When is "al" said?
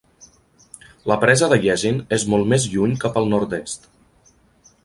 3.23-3.33